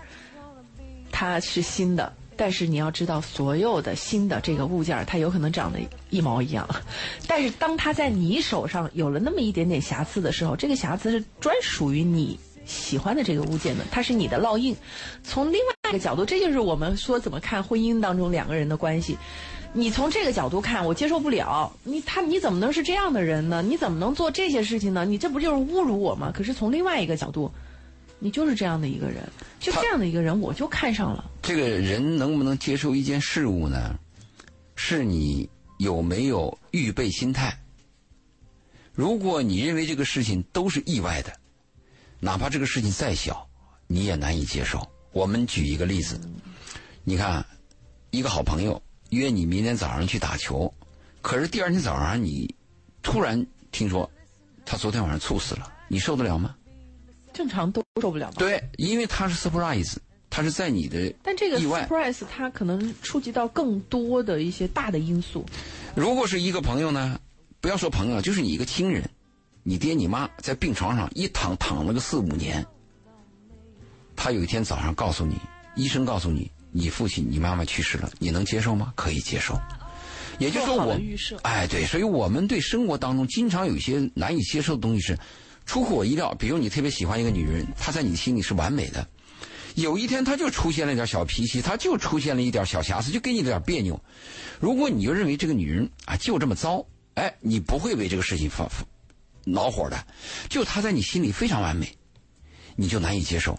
[1.11, 2.13] 它是新的。
[2.35, 5.79] 但是你要知道，所有的新的这个物件儿它有可能长得
[6.09, 6.67] 一毛一样。
[7.27, 14.75] 但是当它在你手上有了那么一点点瑕疵的时候，这个瑕疵是专属于你喜欢的这个物件的，它是你的烙印。
[15.23, 19.15] 从另外一个角度，这就是我们说怎么看婚姻当中两个人的关系。
[19.73, 23.61] 你从这个角度看，我接受不了你，他你怎么能是这样的人呢？
[23.61, 25.03] 你怎么能做这些事情呢？
[25.03, 26.31] 你这不就是侮辱我吗？
[26.33, 27.51] 可是从另外一个角度。
[28.19, 29.21] 你就是这样的一个人，
[29.59, 31.29] 就这样的一个人，我就看上了。
[31.41, 33.93] 这个人能不能接受一件事物呢？
[34.77, 37.53] 是你有没有预备心态？
[38.93, 41.33] 如果你认为这个事情都是意外的，
[42.21, 43.45] 哪怕这个事情再小，
[43.87, 44.87] 你也难以接受。
[45.11, 46.17] 我们举一个例子，
[47.03, 47.45] 你看，
[48.11, 48.81] 一个好朋友
[49.13, 50.71] 约你明天早上去打球，
[51.21, 52.53] 可是第二天早上你
[53.01, 54.09] 突然听说
[54.65, 56.55] 他昨天晚上猝死了，你受得了吗？
[57.33, 58.31] 正常都受不了。
[58.37, 59.95] 对，因为他是 surprise，
[60.29, 65.43] 他是在你的但这个 surprise 他可能触及到更多的一些大的因素。
[65.95, 67.19] 如果是一个朋友呢，
[67.59, 69.09] 不要说朋友，就是你一个亲人，
[69.63, 72.65] 你爹你妈在病床上一躺躺了个四五年，
[74.15, 75.37] 他有一天早上告诉你，
[75.75, 78.91] 医生告诉你，你父亲你妈妈去世了，你能接受吗？
[78.95, 79.57] 可以接受。
[80.39, 80.99] 也就是说我，
[81.43, 85.17] 哎对，所以我们对生活当中经常有一些难以接受的东西是。
[85.65, 89.07] 出乎我意料，比如你特别喜欢一个女人，她在你心里是完美的，
[89.75, 93.97] 有一天她就出现了一点小脾气，她就出现了一点小瑕疵，就给你点别扭。
[94.59, 98.69] 如果你就认为这个女人啊就这么糟，哎，你不会为这个事情发
[99.45, 100.05] 恼火的。
[100.49, 101.95] 就她在你心里非常完美，
[102.75, 103.57] 你就难以接受，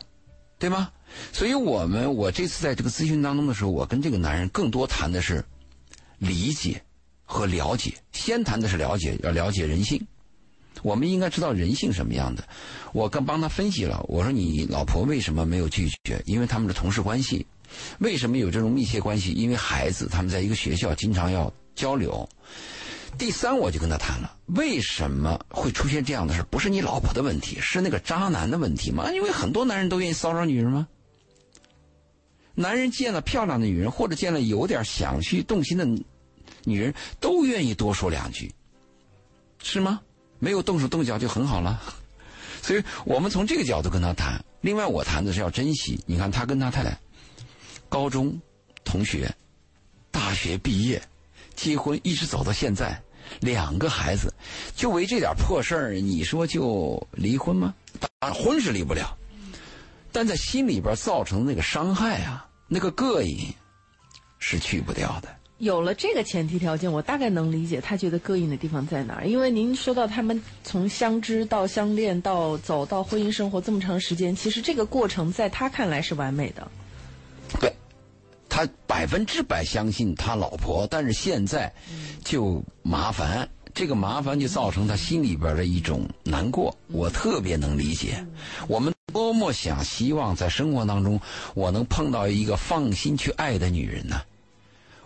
[0.59, 0.91] 对吗？
[1.33, 5.45] 所以我们我这次在这个咨询当中的时候，我跟这个男人更多谈的是
[6.19, 6.83] 理解
[7.25, 10.07] 和了解，先谈的是了解，要了解人性。
[10.83, 12.45] 我们应该知道人性什么样的。
[12.93, 16.23] 我刚帮他分析了，我说你老婆为什么没有拒绝？
[16.27, 17.47] 因为他们的同事关系。
[17.99, 19.33] 为什么有这种密切关系？
[19.33, 22.29] 因为孩子他们在一个学校经常要交流。
[23.17, 29.11] 第三，我就跟他谈了，为什么会出现这样的事不是你老婆的问题，是那个渣男的问题吗？
[29.13, 30.87] 因为很多男人都愿意骚扰女人吗？
[32.55, 35.85] 男人见了漂亮的女人，或者见了有点想去动心的
[36.65, 38.53] 女人，都愿意多说两句，
[39.63, 40.01] 是吗？
[40.39, 41.83] 没有动手动脚就很好了。
[42.63, 44.43] 所以我们从这个角度跟他谈。
[44.61, 46.01] 另外，我谈的是要珍惜。
[46.07, 46.99] 你看，他跟他太太，
[47.89, 48.41] 高中
[48.85, 49.31] 同学，
[50.11, 51.03] 大学毕业，
[51.55, 52.99] 结婚，一直走到现在，
[53.41, 54.33] 两个孩子，
[54.75, 57.75] 就为这点破事儿，你说就离婚吗？
[58.33, 59.15] 婚是离不了，
[60.15, 63.53] 但在心里边造成的那个伤害啊，那个膈应，
[64.39, 65.29] 是去不掉的。
[65.59, 69.27] 有了这个前提条件，我大概能理解他觉得膈应的地方在哪儿。
[69.27, 76.71] 因为您说到他们从相知到相恋到走到婚姻生活这么长时间，其实这个过程在他看来是完美的。
[77.61, 77.73] 对，
[78.49, 81.73] 他百分之百相信他老婆，但是现在
[82.23, 86.75] 就麻烦，这个麻烦就造成他心里边的一种难过。
[86.87, 88.25] 我特别能理解，
[88.69, 91.21] 我们多么想希望在生活当中
[91.55, 94.23] 我能碰到一个放心去爱的女人呢？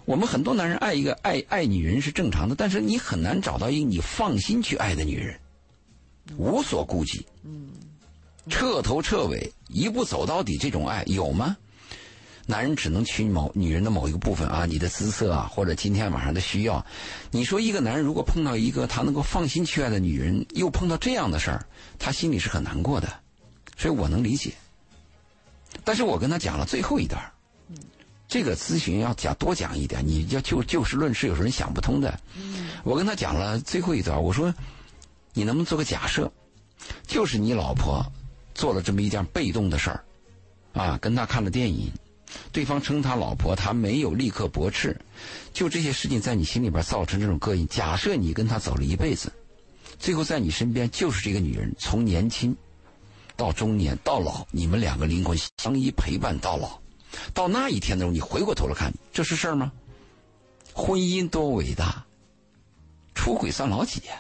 [0.05, 5.39] 我们很多男人爱一个爱爱女人是正常的，但是你很难找到一个你放心去爱的女人，
[6.37, 7.69] 无所顾忌，嗯，
[8.49, 11.57] 彻头彻尾一步走到底，这种爱有吗？
[12.51, 16.83] 男人只能娶某女人的某一个部分啊，你的姿色啊，或者今天晚上的需要。
[17.31, 21.67] 你说一个男人如果碰到一个他能够放心去爱的女人，又碰到这样的事儿，
[21.99, 23.07] 他心里是很难过的，
[23.77, 24.55] 所以我能理解。
[25.85, 27.23] 但是我跟他讲了最后一段。
[28.27, 32.19] 这个咨询要讲多讲一点，你要就就事论事，有时候人想不通的。
[32.83, 34.55] 我跟他讲了最后一段，我说，
[35.35, 36.33] 你能不能做个假设，
[37.07, 38.05] 就是你老婆
[38.55, 40.05] 做了这么一件被动的事儿，
[40.75, 41.91] 啊，跟他看了电影，
[42.53, 44.96] 对方称他老婆，他没有立刻驳斥，
[45.53, 47.66] 就这些事情在你心里边造成这种膈应。
[47.68, 49.33] 假设你跟他走了一辈子，
[49.98, 52.57] 最后在你身边就是这个女人，从年轻
[53.37, 56.79] 到中年到老，你们两个灵魂相依陪伴到老。
[57.33, 59.72] 到那一天的时候，你回过头来看，这是事儿吗？
[60.74, 62.05] 婚姻多伟大，
[63.14, 64.14] 出轨算老几呀？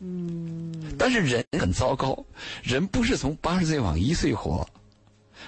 [0.00, 0.94] 嗯。
[0.98, 2.24] 但是人很糟糕，
[2.62, 4.68] 人不是从八十岁往一岁活，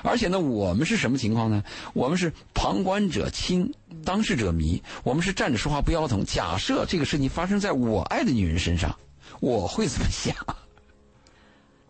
[0.02, 1.62] 而且呢，我们是什么情况呢？
[1.94, 3.72] 我们是旁观者清，
[4.04, 4.82] 当事者迷。
[5.02, 6.24] 我们是站着说话不腰疼。
[6.24, 8.96] 假设这个事情发生在我爱的女人身上，
[9.40, 10.34] 我会怎么想？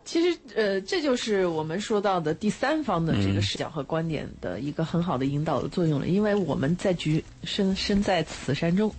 [0.04, 6.08] 其实，呃，这就是我们说到的第三方的这个视角和观点的一个很好的引导的作用了。
[6.08, 8.92] 因为我们在局身身在此山中，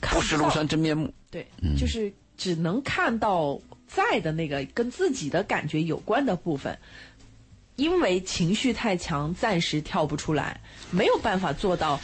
[0.00, 1.12] 不识庐山真面目。
[1.30, 1.44] 对，
[1.76, 6.78] 就是只能看到在的那个跟自己的感觉有关的部分，
[7.76, 10.60] 因为情绪太强，暂时跳不出来，
[10.90, 12.00] 没有办法做到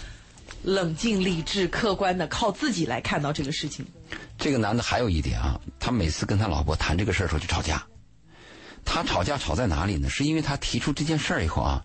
[0.65, 3.87] 冷静、理智、客观的靠自己来看到这个事情。
[4.37, 7.87] 这个男的还有一点啊，他每次跟他老婆谈这个事儿的时候就吵架。
[8.85, 10.09] 他吵架吵在哪里呢？
[10.09, 11.85] 是因为他提出这件事儿以后啊，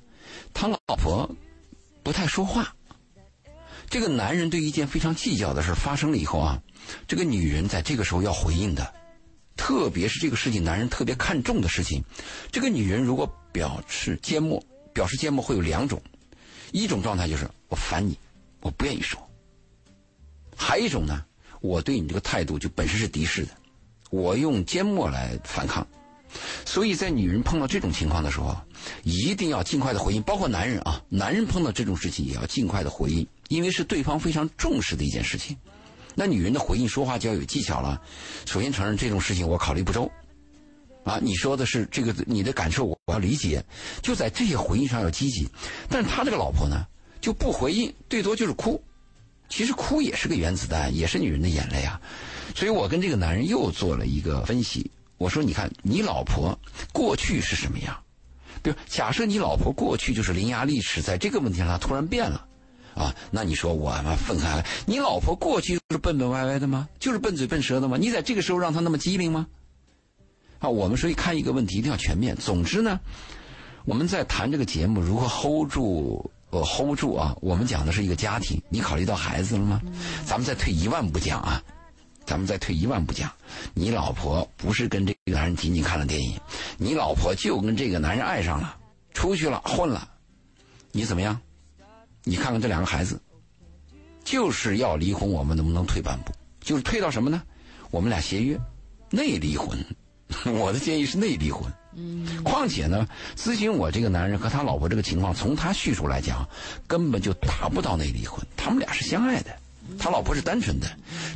[0.53, 1.29] 他老婆
[2.01, 2.73] 不太说话。
[3.87, 6.59] 这个男人对一件非常计较的事儿发生了以后啊，
[7.07, 8.93] 这个女人在这个时候要回应的，
[9.55, 12.03] 特别是这个事情男人特别看重的事情，
[12.51, 14.61] 这个女人如果表示缄默，
[14.93, 16.01] 表示缄默会有两种，
[16.73, 18.19] 一种状态就是我烦你，
[18.59, 19.17] 我不愿意说；
[20.57, 21.23] 还有一种呢，
[21.61, 23.51] 我对你这个态度就本身是敌视的，
[24.09, 25.87] 我用缄默来反抗。
[26.65, 28.53] 所以在女人碰到这种情况的时候，
[29.03, 30.21] 一定要尽快的回应。
[30.23, 35.55] 包括男人啊，男人碰到这种事情也要尽快的回应，因为是对方非常重视的一件事情。
[36.13, 38.01] 那女人的回应说话就要有技巧了。
[38.45, 40.11] 首先承认这种事情我考虑不周，
[41.05, 43.63] 啊，你说的是这个你的感受我要理解，
[44.01, 45.47] 就在这些回应上要积极。
[45.87, 46.85] 但是他这个老婆呢
[47.21, 48.83] 就不回应，最多就是哭。
[49.47, 52.01] 其实哭也是个原子弹，也是女人的眼泪啊。
[52.55, 54.89] 所以我跟这个男人又做了一个分析。
[55.17, 56.57] 我说：“你看，你老婆
[56.91, 57.95] 过去是什么样？
[58.61, 62.45] 比如，假设你老婆过去就是伶牙俐齿，在这个问题上她突然变了，
[62.95, 64.65] 啊，那你说我妈愤慨？
[64.85, 66.89] 你老婆过去就是笨笨歪歪的吗？
[66.99, 67.95] 就是笨嘴笨舌的吗？
[67.97, 69.47] 你在这个时候让她那么机灵吗？
[70.65, 72.35] 啊，我们所以看一个问题一定要全面。
[72.35, 72.99] 总之呢，
[73.85, 77.35] 我们在谈这个节目如何 hold 住，呃，hold 住啊。
[77.41, 79.79] 我们讲的是一个家庭，你考虑到孩子了吗？
[80.25, 81.61] 咱们再退一万步讲啊。”
[82.25, 83.31] 咱们再退一万步讲，
[83.75, 86.35] 你老婆不是跟这个男人仅仅看了电影，
[86.79, 88.75] 你老婆就跟这个男人爱上了，
[89.13, 90.09] 出去了混了，
[90.91, 91.39] 你怎么样？
[92.23, 93.21] 你看看这两个孩子，
[94.23, 96.31] 就是要离婚，我们能不能退半步？
[96.59, 97.43] 就是退到什么呢？
[97.91, 98.59] 我们俩协约，
[99.11, 99.77] 内离婚。
[100.53, 101.63] 我的建议是内离婚。
[101.95, 102.43] 嗯。
[102.43, 106.47] 况且呢，咨询我这个男人和他老婆这个情况，从他叙述来讲，
[106.87, 108.45] 根本就达不到内离婚。
[108.57, 109.55] 他们俩是相爱的。
[109.99, 110.87] 他老婆是单纯的，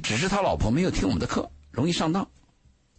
[0.01, 2.27] 只是他老婆没有听我们的课，容易上当。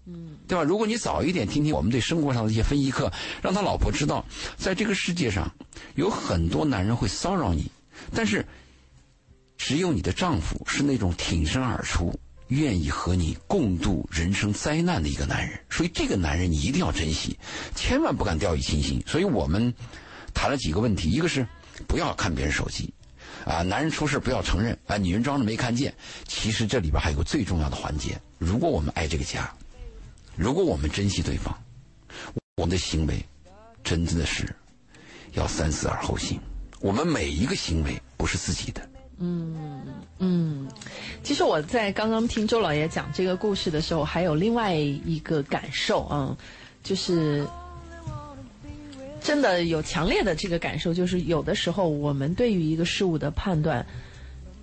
[0.07, 0.63] 嗯，对吧？
[0.63, 4.25] 如果你早一点听听我们对生活上的一些分析课，让他老婆知道，
[4.57, 5.53] 在这个世界上
[5.97, 7.71] 有很多男人会骚扰你，
[8.15, 8.47] 但是
[9.59, 12.19] 只有你的丈夫是那种挺身而出、
[12.51, 15.59] 愿意和你共度人生灾难的一个男人。
[15.69, 17.37] 所以这个男人你一定要珍惜，
[17.75, 19.03] 千万不敢掉以轻心。
[19.07, 19.75] 所以我们
[20.35, 21.47] 谈了几个问题，一个是
[21.89, 22.93] 不要看别人手机。
[23.47, 25.95] 啊，男人出事不要承认啊，女人装着没看见。
[26.29, 29.51] 其实这里边还有个最重要的环节，如果我们爱这个家，
[30.37, 31.57] 如果我们珍惜对方，
[32.57, 33.25] 我们的行为
[33.83, 34.55] 真的是
[35.33, 36.39] 要三思而后行。
[36.81, 38.90] 我们每一个行为不是自己的。
[39.21, 39.81] 嗯
[40.19, 40.69] 嗯，
[41.23, 46.37] 其实我在刚刚听周老爷讲这个故事的时候，还有另外一个感受啊，
[46.83, 47.47] 就是。
[49.23, 53.85] 真的有强烈的这个感受，就是有的时候我们对于一个事物的判断，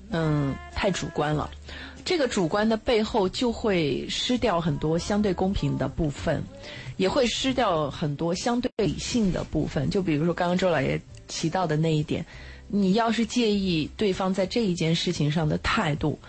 [0.09, 1.47] 嗯，太主观了。
[2.03, 6.41] 这个主观的背后就会失掉很多相对公平的部分，
[6.97, 9.89] 也会失掉很多相对理性的部分。
[9.89, 12.25] 就比如说刚刚周老爷提到的那一点，
[12.67, 16.19] 你要是介意对方在这一件事情上的态度。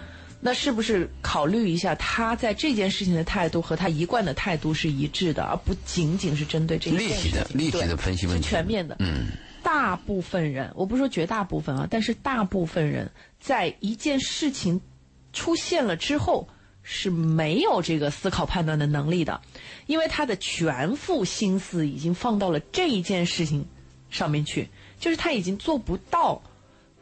[0.40, 7.12] 那是不是考虑一下，他在这件事情的态度和他一贯的态度是一致的，而不仅仅是针对这件事情？
[7.12, 8.94] 立体的、立体的分析问题，全面的。
[9.00, 9.32] 嗯，
[9.64, 13.10] 大部分人，我不是说绝大部分啊，但是大部分人
[13.40, 14.80] 在一件事情
[15.32, 16.46] 出现了之后
[16.90, 19.38] 是没有这个思考判断的能力的，
[19.86, 23.66] 因为他的全副心思已经放到了这一件事情
[24.08, 24.66] 上面去，
[24.98, 26.40] 就是他已经做不到。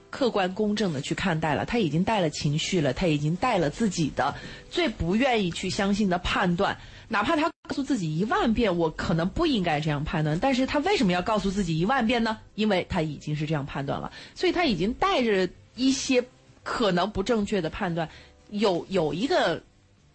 [0.08, 4.34] 客观公正的去看待了，他已经带了情绪了，他已经带了自己的
[4.70, 6.78] 最不愿意去相信的判断，
[7.08, 12.38] 哪怕他告诉自己一万遍我可能不应该这样判断，但是他为什么要告诉自己一万遍呢？
[12.54, 16.24] 因为他已经是这样判断了，所以他已经带着一些
[16.62, 18.08] 可能不正确的判断，
[18.48, 19.62] 有有一个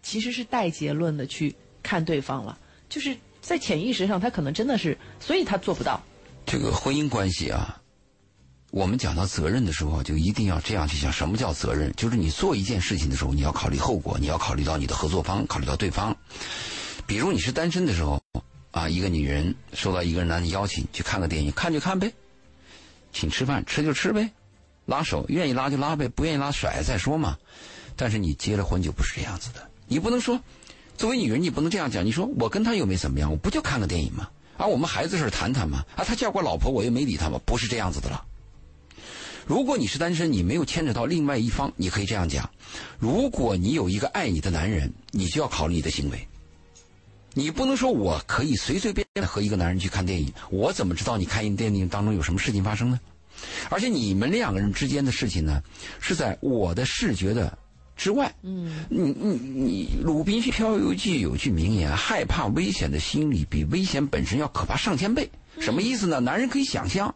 [0.02, 6.02] 其实是带结论的去看对方了，就是在潜意识上他可能真的是，所以他做不到。
[6.44, 7.78] 这个婚姻关系啊。
[8.70, 11.92] 我们讲到责任的时候，就一定要这样去想：什么叫责任？
[11.94, 16.16] 就是你做一件事情的时候，你要考虑后果，你要考虑到你的合作方，考虑到对方。
[17.06, 18.18] 比如你是单身的时候，
[18.70, 22.10] 啊，一个女人受到一个男的邀请去看个电影，看就看呗，
[23.12, 24.30] 请吃饭吃就吃呗，
[24.86, 27.36] 拉手愿意拉就拉呗，不愿意拉甩再说嘛。
[27.94, 30.40] 但是你结了婚就不是这样子的，你不能说，
[30.96, 32.02] 作为女人你不能这样讲。
[32.02, 34.26] 你说我跟他又没怎么样，我不就看个电影吗？
[34.56, 35.84] 啊，我们孩子事谈谈嘛。
[35.94, 38.24] 啊，他叫过老婆，我又没理他嘛，不是这样子的了。
[39.44, 42.48] 如果你是单身，你没有牵扯到另外一方，你可以这样讲：
[42.98, 46.26] 如果你有一个爱你的男人，你就要考虑你的行为。
[47.34, 52.98] 你不能说我可以随随便便和一个男人去看电影，我怎么知道你看电影当中有什么事情发生呢？
[53.68, 55.62] 而且你们两个人之间的事情呢，
[56.00, 57.58] 是在我的视觉的
[57.96, 58.34] 之外。
[58.42, 65.30] 嗯，你你你，《鲁滨逊漂游记》有句名言：害怕危险的心理比危险本身要可怕上千倍。
[65.60, 66.20] 什么意思呢？
[66.20, 67.14] 男人可以想象。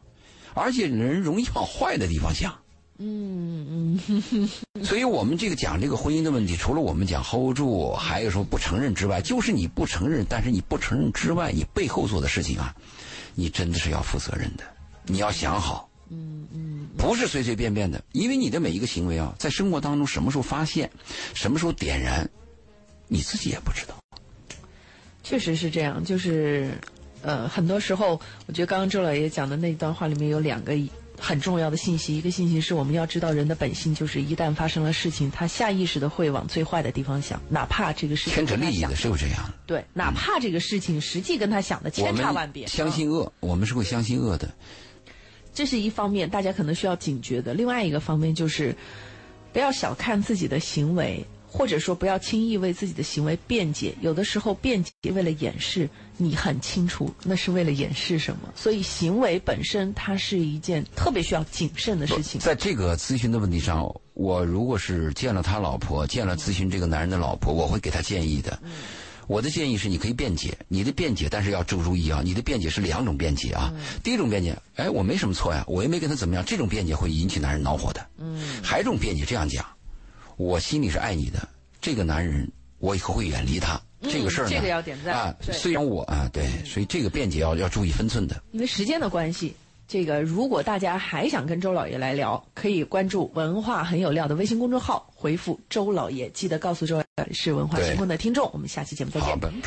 [0.58, 2.50] 而且人容易往坏的地方想，
[2.96, 4.48] 嗯嗯，
[4.82, 12.74] 所以我们这个讲这个婚姻的问题，除了我们讲 hold 住，还有说不承认之外，就是你不承认，但是你不承认之外，你背后做的事情啊，
[13.34, 14.64] 你真的是要负责任的，
[15.04, 20.90] 你要想好，嗯嗯，不是随随便便的，因为你的每一个行为啊，在生活当中什么时候发现，
[21.34, 22.28] 什么时候点燃，
[23.08, 23.94] 你自己也不知道，
[25.22, 26.72] 确实是这样，就是。
[27.22, 30.78] 呃，很多时候，我觉得刚刚周老爷讲的那段话里面有两个
[31.18, 32.16] 很重要的信息。
[32.16, 39.42] 一个信息是我们要知道人的本性，就是一旦发生了事情，他下意识的会往最坏的地方想，哪怕这个事情牵扯利益的是不是这样？
[39.66, 42.64] 对，哪怕这个事情实际跟他想的千差万别。
[42.68, 44.48] 相信恶，我们是会相信恶的。
[45.56, 47.52] 这是一方面，大家可能需要警觉的。
[47.54, 48.76] 另外一个方面就是，
[49.52, 51.26] 不要小看自己的行为。
[51.48, 53.94] 或者说，不要轻易为自己的行为辩解。
[54.02, 55.88] 有的时候，辩解为了掩饰，
[56.18, 58.52] 你很清楚那是为了掩饰什么。
[58.54, 62.38] 所以，行为本身它是一件特别需要谨慎的事情。
[62.38, 68.58] 在这个咨询的问题上，我如果是见了他老婆，见了咨询这个男人的老婆，我会给他建议的。
[69.26, 73.72] 我的建议是，你可以辩解，你的辩解，但是要注注意啊，你的辩解是两种辩解啊。
[74.02, 78.06] 第一种辩解，哎，我没什么错呀，我也没跟他怎么样，这种辩解会引起男人恼火的。
[78.18, 78.40] 嗯。
[78.62, 79.64] 还一种辩解这样讲。
[80.36, 81.48] 我心里是爱你的，
[81.80, 83.80] 这个男人我以后会远离他。
[84.02, 85.34] 这个事儿呢，这个要点赞啊。
[85.52, 88.40] 虽然我啊，对，所以这个辩解要要注意分寸的。
[88.52, 89.56] 因为时间的关系，
[89.88, 97.00] 这个如果大家还想跟周老爷来聊，可以关注“文化很有料”的微信公众号，回复“周老爷”，记得告诉周
[97.32, 98.50] 是文化星空的听众。
[98.52, 99.38] 我们下期节目再见。